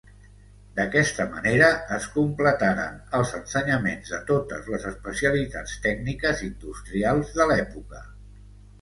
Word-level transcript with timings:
D'aquesta 0.77 1.27
manera 1.33 1.67
es 1.97 2.07
completaren 2.15 2.97
els 3.19 3.35
ensenyaments 3.41 4.11
de 4.17 4.23
totes 4.33 4.73
les 4.75 4.89
especialitats 4.95 5.79
tècniques 5.89 6.45
industrials 6.53 7.35
de 7.41 7.53
l'època. 7.55 8.07